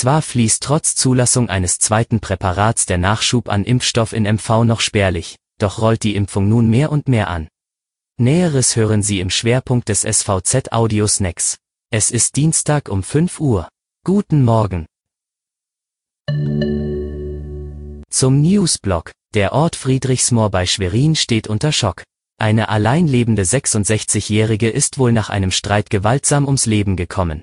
[0.00, 5.36] Zwar fließt trotz Zulassung eines zweiten Präparats der Nachschub an Impfstoff in MV noch spärlich,
[5.58, 7.48] doch rollt die Impfung nun mehr und mehr an.
[8.16, 11.58] Näheres hören Sie im Schwerpunkt des SVZ Audio Snacks.
[11.90, 13.68] Es ist Dienstag um 5 Uhr.
[14.02, 14.86] Guten Morgen.
[18.08, 19.12] Zum Newsblog.
[19.34, 22.04] Der Ort Friedrichsmoor bei Schwerin steht unter Schock.
[22.38, 27.42] Eine allein lebende 66-Jährige ist wohl nach einem Streit gewaltsam ums Leben gekommen.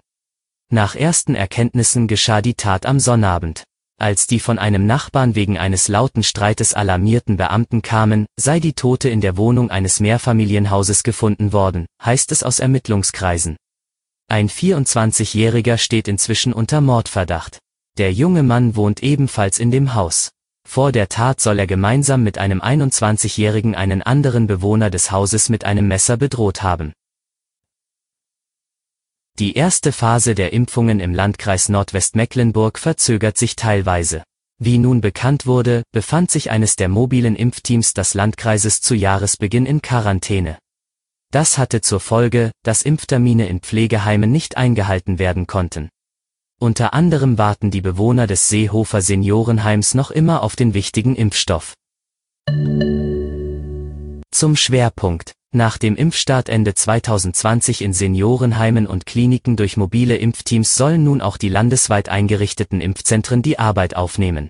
[0.69, 3.63] Nach ersten Erkenntnissen geschah die Tat am Sonnabend.
[3.99, 9.07] Als die von einem Nachbarn wegen eines lauten Streites alarmierten Beamten kamen, sei die Tote
[9.07, 13.55] in der Wohnung eines Mehrfamilienhauses gefunden worden, heißt es aus Ermittlungskreisen.
[14.27, 17.59] Ein 24-Jähriger steht inzwischen unter Mordverdacht.
[17.97, 20.31] Der junge Mann wohnt ebenfalls in dem Haus.
[20.67, 25.63] Vor der Tat soll er gemeinsam mit einem 21-Jährigen einen anderen Bewohner des Hauses mit
[25.63, 26.91] einem Messer bedroht haben.
[29.39, 34.23] Die erste Phase der Impfungen im Landkreis Nordwestmecklenburg verzögert sich teilweise.
[34.57, 39.83] Wie nun bekannt wurde, befand sich eines der mobilen Impfteams des Landkreises zu Jahresbeginn in
[39.83, 40.57] Quarantäne.
[41.31, 45.89] Das hatte zur Folge, dass Impftermine in Pflegeheimen nicht eingehalten werden konnten.
[46.59, 51.75] Unter anderem warten die Bewohner des Seehofer Seniorenheims noch immer auf den wichtigen Impfstoff.
[54.31, 55.36] Zum Schwerpunkt.
[55.53, 61.37] Nach dem Impfstart Ende 2020 in Seniorenheimen und Kliniken durch mobile Impfteams sollen nun auch
[61.37, 64.49] die landesweit eingerichteten Impfzentren die Arbeit aufnehmen.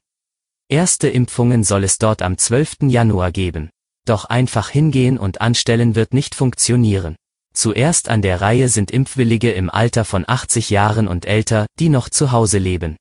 [0.70, 2.78] Erste Impfungen soll es dort am 12.
[2.88, 3.70] Januar geben.
[4.06, 7.16] Doch einfach hingehen und anstellen wird nicht funktionieren.
[7.54, 12.10] Zuerst an der Reihe sind Impfwillige im Alter von 80 Jahren und älter, die noch
[12.10, 12.98] zu Hause leben.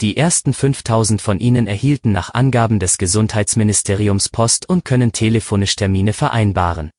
[0.00, 6.12] Die ersten 5000 von ihnen erhielten nach Angaben des Gesundheitsministeriums Post und können telefonisch Termine
[6.12, 6.90] vereinbaren.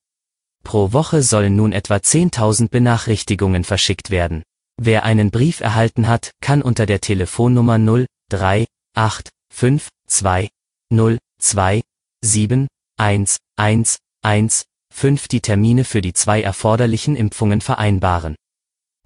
[0.64, 4.44] Pro Woche sollen nun etwa 10.000 Benachrichtigungen verschickt werden.
[4.82, 10.50] Wer einen Brief erhalten hat, kann unter der Telefonnummer 0 3 8 5 2
[10.92, 11.82] 0 2
[12.24, 18.36] 7 1 1 1 5 die Termine für die zwei erforderlichen Impfungen vereinbaren.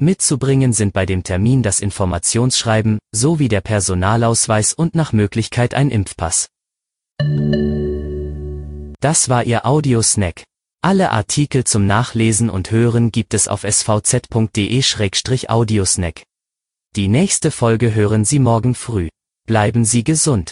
[0.02, 6.48] Mitzubringen sind bei dem Termin das Informationsschreiben sowie der Personalausweis und nach Möglichkeit ein Impfpass.
[9.00, 10.44] Das war Ihr Audiosnack.
[10.86, 16.24] Alle Artikel zum Nachlesen und Hören gibt es auf svz.de-audiosnack.
[16.98, 19.08] Die nächste Folge hören Sie morgen früh.
[19.48, 20.52] Bleiben Sie gesund.